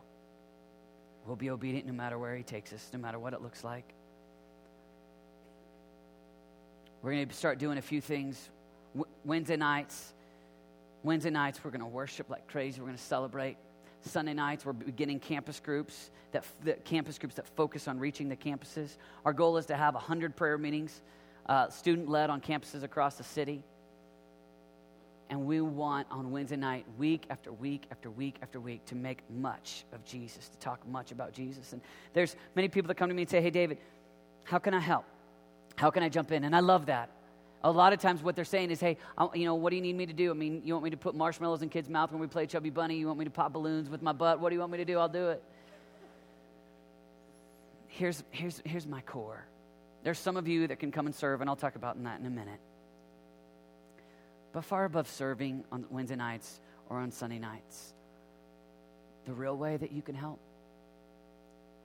[1.25, 3.95] We'll be obedient no matter where He takes us, no matter what it looks like.
[7.06, 8.50] We're going to start doing a few things
[9.24, 10.12] Wednesday nights.
[11.04, 12.82] Wednesday nights, we're going to worship like crazy.
[12.82, 13.58] We're going to celebrate.
[14.02, 18.36] Sunday nights, we're beginning campus groups that, that campus groups that focus on reaching the
[18.36, 18.98] campuses.
[19.24, 21.04] Our goal is to have 100 prayer meetings,
[21.46, 23.62] uh, student led on campuses across the city.
[25.30, 29.20] And we want on Wednesday night, week after week after week after week, to make
[29.30, 31.72] much of Jesus, to talk much about Jesus.
[31.72, 33.78] And there's many people that come to me and say, Hey, David,
[34.44, 35.06] how can I help?
[35.76, 36.44] How can I jump in?
[36.44, 37.10] And I love that.
[37.64, 39.82] A lot of times, what they're saying is, hey, I, you know, what do you
[39.82, 40.30] need me to do?
[40.30, 42.70] I mean, you want me to put marshmallows in kids' mouth when we play Chubby
[42.70, 42.98] Bunny?
[42.98, 44.40] You want me to pop balloons with my butt?
[44.40, 45.00] What do you want me to do?
[45.00, 45.44] I'll do it.
[47.88, 49.46] Here's, here's, here's my core.
[50.04, 52.26] There's some of you that can come and serve, and I'll talk about that in
[52.28, 52.60] a minute.
[54.54, 57.94] But far above serving on Wednesday nights or on Sunday nights,
[59.26, 60.40] the real way that you can help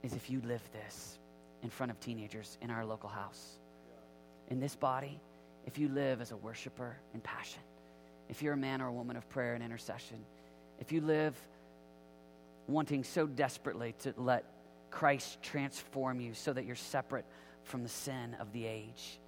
[0.02, 1.18] is if you live this
[1.62, 3.59] in front of teenagers in our local house.
[4.50, 5.20] In this body,
[5.64, 7.62] if you live as a worshiper in passion,
[8.28, 10.18] if you're a man or a woman of prayer and intercession,
[10.80, 11.36] if you live
[12.66, 14.44] wanting so desperately to let
[14.90, 17.24] Christ transform you so that you're separate
[17.64, 19.18] from the sin of the age,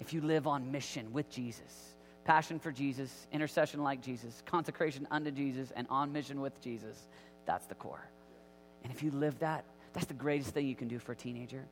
[0.00, 5.30] if you live on mission with Jesus, passion for Jesus, intercession like Jesus, consecration unto
[5.30, 7.08] Jesus, and on mission with Jesus,
[7.46, 8.06] that's the core.
[8.84, 11.64] And if you live that, that's the greatest thing you can do for a teenager.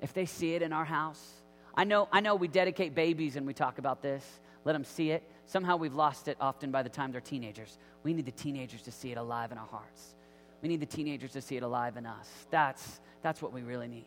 [0.00, 1.41] If they see it in our house,
[1.74, 4.24] I know, I know we dedicate babies and we talk about this,
[4.64, 5.22] let them see it.
[5.46, 7.78] Somehow we've lost it often by the time they're teenagers.
[8.02, 10.14] We need the teenagers to see it alive in our hearts.
[10.62, 12.28] We need the teenagers to see it alive in us.
[12.50, 14.06] That's, that's what we really need.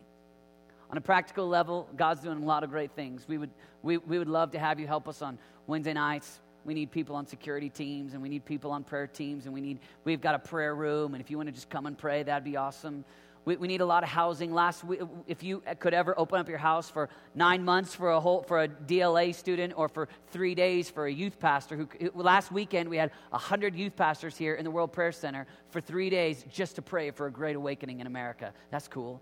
[0.91, 3.25] On a practical level, God's doing a lot of great things.
[3.27, 3.49] We would,
[3.81, 6.39] we, we would love to have you help us on Wednesday nights.
[6.63, 9.61] We need people on security teams and we need people on prayer teams and we
[9.61, 11.13] need, we've got a prayer room.
[11.13, 13.03] And if you want to just come and pray, that'd be awesome.
[13.45, 14.53] We, we need a lot of housing.
[14.53, 18.19] Last week, if you could ever open up your house for nine months for a
[18.19, 22.51] whole for a DLA student or for three days for a youth pastor, who last
[22.51, 26.43] weekend we had hundred youth pastors here in the World Prayer Center for three days
[26.51, 28.53] just to pray for a great awakening in America.
[28.71, 29.21] That's cool.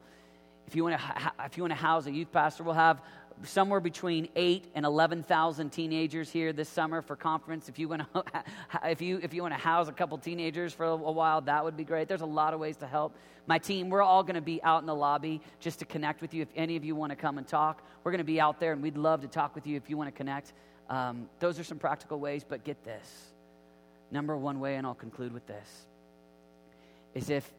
[0.67, 3.01] If you want to, if you want to house a youth pastor, we'll have
[3.43, 7.69] somewhere between eight and eleven thousand teenagers here this summer for conference.
[7.69, 8.23] If you want to,
[8.85, 11.75] if you if you want to house a couple teenagers for a, while, that would
[11.75, 12.07] be great.
[12.07, 13.15] There's a lot of ways to help.
[13.45, 16.33] My team, we're all going to be out in the lobby just to connect with
[16.33, 16.41] you.
[16.41, 18.71] If any of you want to come and talk, we're going to be out there,
[18.71, 20.53] and we'd love to talk with you if you want to connect.
[20.89, 23.33] Um, those are some practical ways, but get this.
[24.11, 25.85] Number one way, and I'll conclude with this,
[27.13, 27.51] is if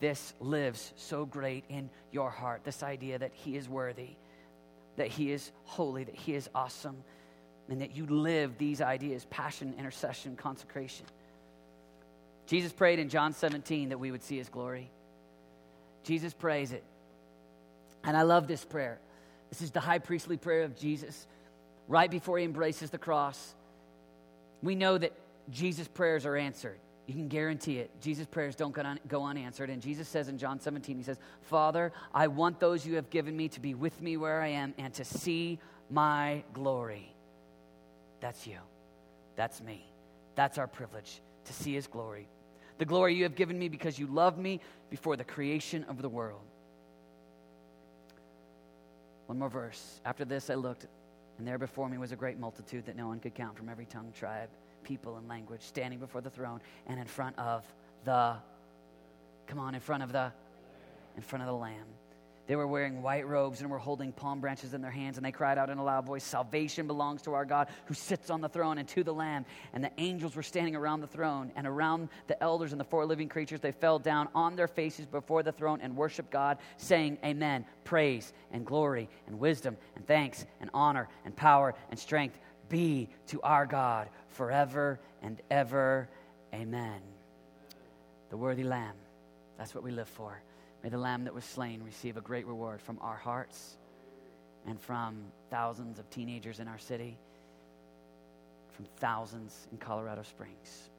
[0.00, 4.16] this lives so great in your heart, this idea that He is worthy
[4.96, 6.96] that He is holy, that He is awesome,
[7.68, 11.06] and that you live these ideas passion, intercession, consecration.
[12.46, 14.88] Jesus prayed in John 17 that we would see his glory.
[16.04, 16.84] Jesus prays it.
[18.04, 19.00] And I love this prayer.
[19.50, 21.26] This is the high priestly prayer of Jesus
[21.88, 23.54] right before he embraces the cross.
[24.62, 25.12] We know that
[25.50, 26.78] Jesus' prayers are answered.
[27.06, 27.90] You can guarantee it.
[28.00, 28.74] Jesus' prayers don't
[29.08, 29.70] go unanswered.
[29.70, 33.36] And Jesus says in John 17, He says, Father, I want those you have given
[33.36, 37.14] me to be with me where I am and to see my glory.
[38.20, 38.58] That's you.
[39.36, 39.84] That's me.
[40.34, 42.26] That's our privilege to see His glory.
[42.78, 46.08] The glory you have given me because you loved me before the creation of the
[46.08, 46.42] world.
[49.26, 50.00] One more verse.
[50.04, 50.86] After this, I looked,
[51.38, 53.86] and there before me was a great multitude that no one could count from every
[53.86, 54.48] tongue, tribe,
[54.86, 57.64] people, and language, standing before the throne and in front of
[58.04, 58.36] the,
[59.48, 60.32] come on, in front of the,
[61.16, 61.86] in front of the Lamb.
[62.46, 65.32] They were wearing white robes and were holding palm branches in their hands, and they
[65.32, 68.48] cried out in a loud voice, Salvation belongs to our God who sits on the
[68.48, 69.44] throne and to the Lamb.
[69.72, 73.04] And the angels were standing around the throne, and around the elders and the four
[73.04, 73.60] living creatures.
[73.60, 77.64] They fell down on their faces before the throne and worshiped God, saying, Amen.
[77.82, 82.38] Praise and glory and wisdom and thanks and honor and power and strength
[82.68, 86.08] be to our God forever and ever.
[86.54, 87.00] Amen.
[88.30, 88.94] The worthy Lamb.
[89.58, 90.42] That's what we live for.
[90.82, 93.76] May the lamb that was slain receive a great reward from our hearts
[94.66, 97.16] and from thousands of teenagers in our city,
[98.72, 100.90] from thousands in Colorado Springs.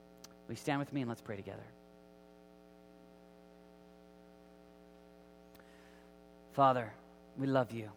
[0.48, 1.64] Will you stand with me and let's pray together?
[6.54, 6.92] Father,
[7.38, 7.90] we love you.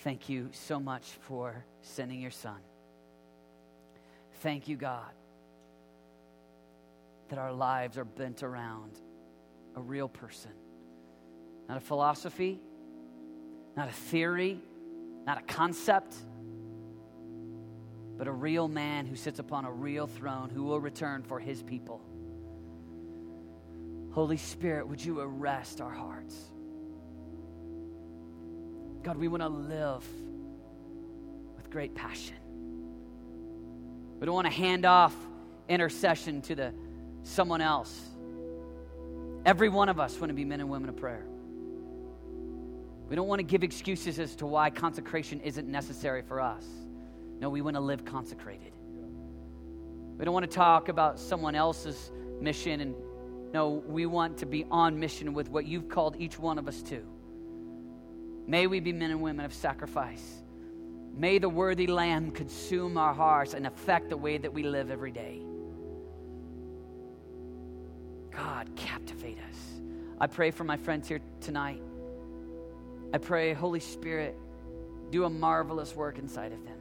[0.00, 2.58] Thank you so much for sending your son.
[4.40, 5.10] Thank you, God,
[7.28, 8.92] that our lives are bent around
[9.76, 10.52] a real person
[11.68, 12.58] not a philosophy,
[13.76, 14.58] not a theory,
[15.26, 16.16] not a concept,
[18.16, 21.62] but a real man who sits upon a real throne who will return for his
[21.62, 22.00] people.
[24.12, 26.34] Holy Spirit, would you arrest our hearts?
[29.02, 30.04] God, we want to live
[31.56, 32.36] with great passion.
[34.18, 35.14] We don't want to hand off
[35.68, 36.72] intercession to the
[37.22, 38.00] someone else.
[39.44, 41.24] Every one of us want to be men and women of prayer.
[43.08, 46.66] We don't want to give excuses as to why consecration isn't necessary for us.
[47.40, 48.72] No, we want to live consecrated.
[50.18, 52.94] We don't want to talk about someone else's mission and
[53.52, 56.82] no, we want to be on mission with what you've called each one of us
[56.82, 57.02] to.
[58.48, 60.42] May we be men and women of sacrifice.
[61.14, 65.10] May the worthy lamb consume our hearts and affect the way that we live every
[65.10, 65.42] day.
[68.34, 69.80] God, captivate us.
[70.18, 71.82] I pray for my friends here tonight.
[73.12, 74.34] I pray, Holy Spirit,
[75.10, 76.78] do a marvelous work inside of them.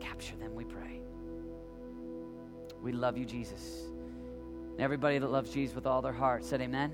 [0.00, 1.00] Capture them, we pray.
[2.82, 3.84] We love you, Jesus.
[4.72, 6.92] And everybody that loves Jesus with all their heart said, Amen.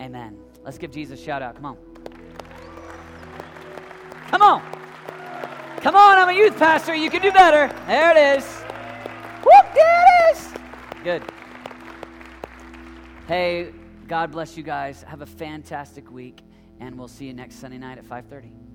[0.00, 0.38] Amen.
[0.62, 1.56] Let's give Jesus a shout out.
[1.56, 1.87] Come on.
[4.28, 4.62] Come on.
[5.80, 6.94] Come on, I'm a youth pastor.
[6.94, 7.74] You can do better.
[7.86, 8.44] There it is.
[9.42, 10.54] Whoop, there it is.
[11.02, 11.22] Good.
[13.26, 13.72] Hey,
[14.06, 15.02] God bless you guys.
[15.02, 16.42] Have a fantastic week
[16.80, 18.67] and we'll see you next Sunday night at 5:30.